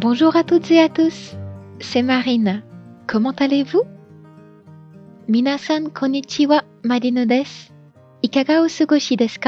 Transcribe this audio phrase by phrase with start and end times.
[0.00, 1.34] Bonjour à toutes et à tous,
[1.80, 2.62] c'est Marine.
[3.08, 3.82] Comment allez-vous?
[5.26, 7.72] Minasan konnichiwa, Marino des.
[8.22, 9.40] Ikaga osugoshi desu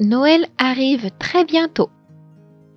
[0.00, 1.88] Noël arrive très bientôt.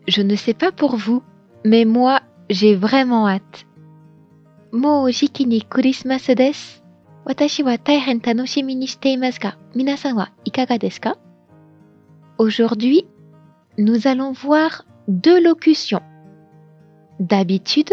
[0.08, 1.22] Je ne sais pas pour vous,
[1.66, 3.66] mais moi, j'ai vraiment hâte.
[4.72, 6.80] Mo jiki ni Christmas desu.
[7.26, 11.18] Watashi wa taihen tanoshimi ni shite imasu ga, minasan wa ikaga desuka?
[12.38, 13.04] Aujourd'hui,
[13.78, 16.03] nous allons voir deux locutions.
[17.19, 17.93] D'habitude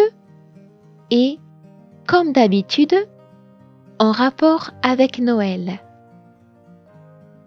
[1.11, 1.39] et
[2.07, 2.95] comme d'habitude
[3.99, 5.79] en rapport avec Noël.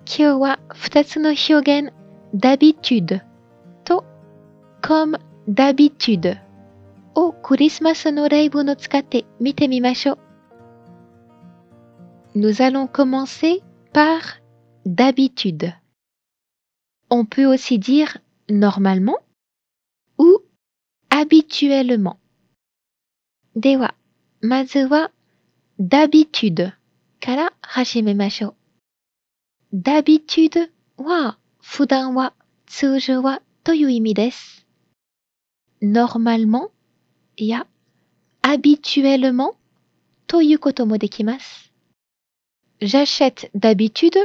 [0.06, 1.92] 今日は2つの表現
[2.34, 3.23] d'habitude
[3.84, 4.05] と
[4.83, 6.38] comme d'habitude
[7.15, 10.19] をクリスマスの例文を使って見てみましょう。
[12.34, 14.20] Nous allons commencer par
[14.87, 15.73] d'habitude.
[17.10, 19.18] On peut aussi dire normalement
[20.18, 20.40] ou
[21.10, 22.20] habituellement.
[23.55, 23.94] Dewa,
[24.41, 25.12] mazuwa
[25.80, 26.74] d'habitude
[27.20, 27.49] kara.
[29.72, 32.34] D'habitude wa fudan wa
[32.68, 33.40] tsujou wa.
[35.82, 36.70] Normalement
[37.38, 37.66] ya
[38.44, 39.54] habituellement
[40.27, 41.70] toyu koto mo dekimasu.
[42.82, 44.20] J'achète d'habitude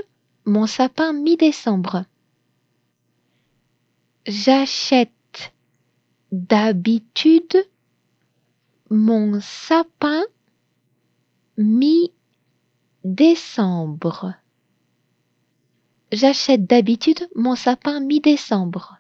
[0.45, 2.05] mon sapin mi-décembre.
[4.27, 5.13] J'achète
[6.32, 7.68] d'habitude
[8.90, 10.24] mon sapin
[11.58, 12.14] mi-décembre.
[16.12, 19.00] J'achète d'habitude mon sapin mi-décembre.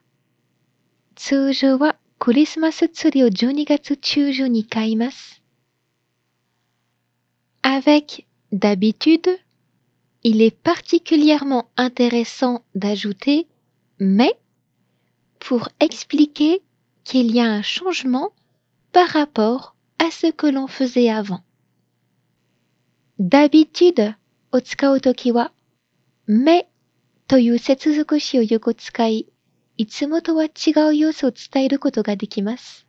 [1.15, 5.41] 通常はクリスマスツリーを12月中旬に買います。
[7.61, 9.39] Avec d'habitude,
[10.23, 13.47] il est particulièrement intéressant d'ajouter
[13.99, 14.37] mais
[15.39, 16.61] pour expliquer
[17.03, 18.31] qu'il y a un changement
[18.91, 21.41] par rapport à ce que l'on faisait avant.
[23.19, 24.15] d'habitude
[24.51, 25.51] を使うときは、
[26.27, 26.65] mais
[27.27, 29.27] という接続詞をよく使い、
[29.77, 32.85] いつもとは違う様子を伝えることができます。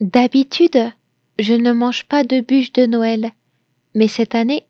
[0.00, 0.94] D'habitude,
[1.38, 3.32] je ne mange pas de bûche de Noël,
[3.94, 4.66] mais cette année,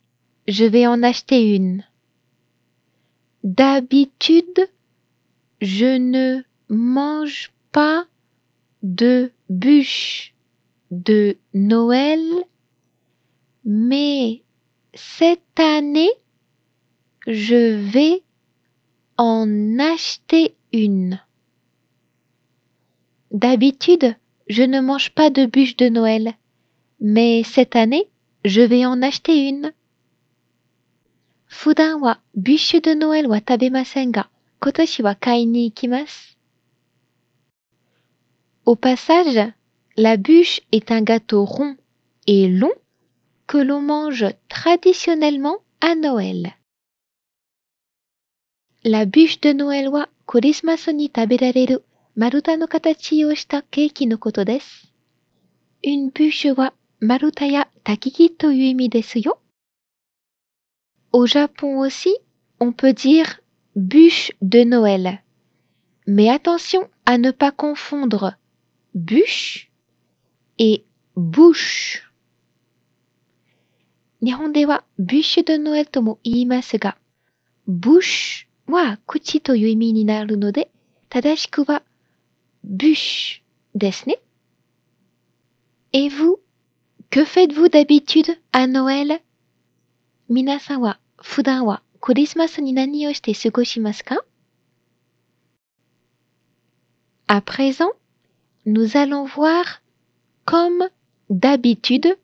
[0.47, 1.85] je vais en acheter une.
[3.45, 4.71] D'habitude,
[5.61, 6.43] je ne
[6.73, 8.07] mange pas
[8.83, 10.35] de bûche
[10.91, 12.21] de Noël,
[13.65, 14.43] mais
[14.95, 16.11] cette année,
[17.27, 18.23] je vais
[19.17, 21.21] en acheter une.
[23.31, 24.17] D'habitude,
[24.49, 26.35] je ne mange pas de bûche de Noël,
[27.01, 28.09] mais cette année,
[28.45, 29.73] je vais en acheter une.
[31.51, 34.29] 普段はビュッシュドノエルは食べませんが、
[34.61, 36.39] 今年は買いに行きます。
[38.66, 39.40] au passage,
[39.98, 41.76] la bûche est un gâteau rond
[42.28, 42.72] et long
[43.46, 46.54] que l'on mange traditionnellement à Noël.
[48.86, 51.78] La bûche de Noël wa Christmas ni taberareru
[52.16, 54.88] maruta no katachi o shita keiki no koto desu.
[55.84, 56.72] Une bûche wa
[57.02, 59.34] maruta ya takiki toyu imi desu yo.
[61.12, 62.16] Au Japon aussi,
[62.62, 63.42] on peut dire
[63.76, 65.22] bûche de Noël.
[66.08, 68.36] Mais attention à ne pas confondre
[68.95, 69.69] bûche
[70.59, 70.85] et
[71.17, 72.03] bouche.
[74.21, 76.97] 日本ではビュッシュドノエルとも言いますが、
[77.69, 80.71] bouche は口という意味になるので、
[81.09, 81.83] 正しくは
[82.67, 83.43] bûche
[83.75, 84.19] ですね。
[85.93, 86.39] Et vous,
[87.11, 89.23] que faites-vous d'habitude à Noël?
[90.29, 94.19] 皆さんは普段はクリスマスに何をして過ごしますか
[97.27, 97.93] À présent,
[98.66, 99.82] nous allons voir
[100.46, 100.88] comme
[101.30, 102.18] d'habitude,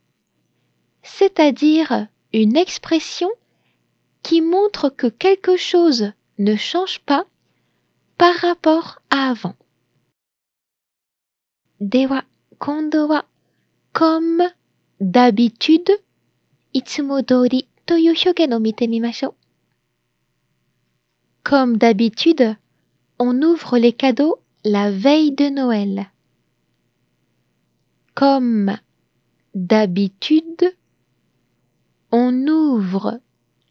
[1.01, 3.29] c'est-à-dire une expression
[4.23, 7.25] qui montre que quelque chose ne change pas
[8.17, 9.55] par rapport à avant.
[11.79, 12.23] Dewa
[12.57, 13.25] kondo wa
[13.93, 14.43] comme
[14.99, 15.91] d'habitude
[18.47, 19.35] no.
[21.43, 22.55] Comme d'habitude,
[23.17, 26.09] on ouvre les cadeaux la veille de Noël.
[28.18, 28.76] Comme
[29.54, 30.76] d'habitude,
[32.10, 33.20] on ouvre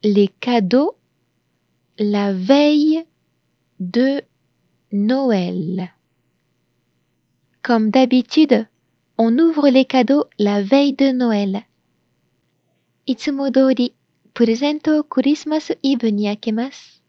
[0.02, 0.96] les cadeaux
[1.98, 3.04] la veille
[3.80, 4.20] de
[4.92, 5.90] Noël.
[7.62, 8.66] Comme d'habitude,
[9.16, 11.64] on ouvre les cadeaux la veille de Noël.
[13.06, 13.94] いつも通り、
[14.32, 17.02] プレゼントをクリスマスイブに開けます。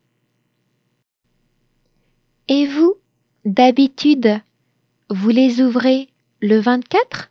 [2.47, 2.97] Et vous,
[3.45, 4.41] d'habitude,
[5.09, 6.09] Vous les ouvrez
[6.41, 7.28] le 24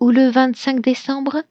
[0.00, 1.42] ou le 25 décembre?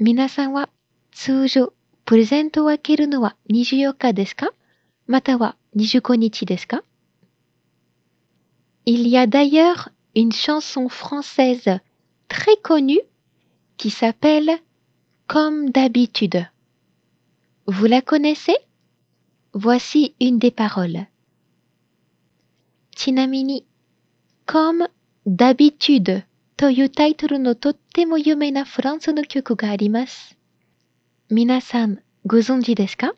[0.00, 0.66] Minasan wa
[1.12, 1.70] tsujou
[2.04, 4.48] present wa keru no wa 24 desu ka?
[5.06, 6.80] Mata wa 25 desu ka?
[8.84, 11.78] Il y a d'ailleurs une chanson française
[12.28, 13.00] très connue
[13.76, 14.50] qui s'appelle
[15.28, 16.46] Comme d'habitude.
[17.66, 18.56] Vous la connaissez?
[19.54, 21.06] Voici une des paroles.
[22.94, 23.64] Tinamini,
[24.46, 24.86] comme
[25.24, 26.22] d'habitude.
[26.61, 30.37] というタイトルのとっても有名なフランスの曲があります。
[31.29, 33.13] 皆さんご存知ですか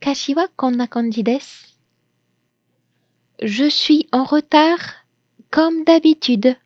[0.00, 1.78] 歌詞はこんな感じです。
[3.38, 4.78] Je suis en retard
[5.50, 6.56] comme d'habitude.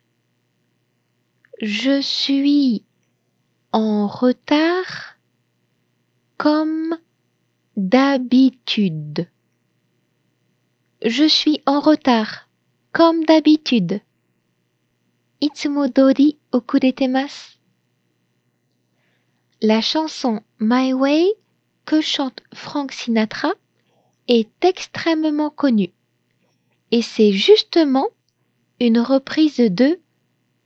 [1.61, 2.83] Je suis
[3.71, 5.17] en retard
[6.37, 6.97] comme
[7.75, 9.27] d'habitude.
[11.03, 12.47] Je suis en retard
[12.93, 14.01] comme d'habitude.
[15.41, 17.57] Itsumodori okuretemasu.
[19.61, 21.33] La chanson My Way
[21.85, 23.53] que chante Frank Sinatra
[24.27, 25.91] est extrêmement connue.
[26.91, 28.09] Et c'est justement
[28.79, 29.99] une reprise de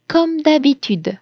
[0.07, 1.19] Comme d'habitude.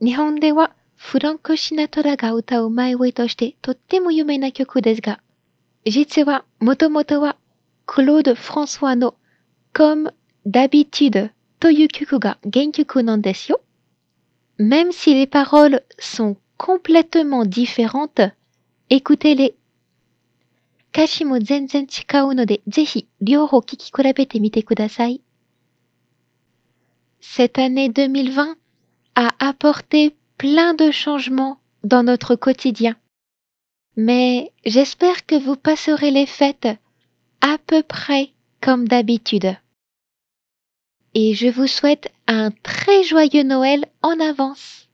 [0.00, 5.20] 日本ではフランク・シナトラが歌うマイウェイとしてとっても有名な曲ですが、
[5.86, 7.36] 実はもともとは
[7.86, 9.14] クロード・フランソワの
[9.72, 10.12] Comme
[10.46, 13.60] d'habitude という曲が原曲なんですよ。
[14.58, 18.20] Même si les paroles sont complètement différentes,
[18.90, 19.54] écoutez-les.
[20.92, 25.20] 歌詞も全然違うので、ぜひ両方聴き比べてみてください。
[27.20, 28.56] Cette année 2020
[29.14, 32.96] a apporté plein de changements dans notre quotidien.
[33.96, 36.68] Mais j'espère que vous passerez les fêtes
[37.40, 38.30] à peu près
[38.60, 39.56] comme d'habitude.
[41.17, 44.89] Et je vous souhaite un très joyeux Noël en avance.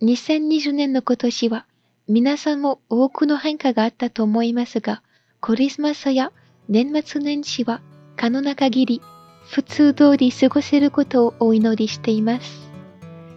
[0.00, 1.66] 2020年の今年は
[2.08, 5.02] 皆さんも多くの変化があったと思いますが、
[5.42, 6.32] クリスマスや
[6.70, 7.82] 年末年始は
[8.16, 9.02] 可能な限り
[9.44, 12.70] 普通通り過ごせることをお祈りしています。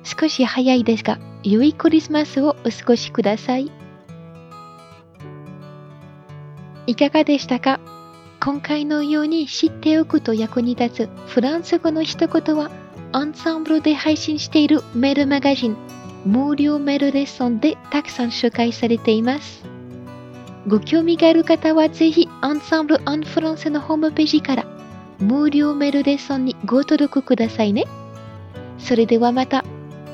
[0.06, 3.70] 少し早いですが、良いクリスマスをお過ごしください。
[6.88, 7.82] いかがでしたか
[8.44, 12.72] 今回のように知っておくと役に立つフランス語の一言は、
[13.14, 15.78] アンサンブルで配信しているメールマガジン、
[16.26, 19.64] 無料メールレッスンでたくさん紹介されています。
[20.68, 24.66] ご興味がある方はぜひ、アンサンブル・アン・フランスのホームページから
[25.20, 27.86] 無料メールレッスンにご登録くださいね。
[28.78, 29.64] それではまた、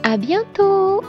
[0.04, 1.04] あビアント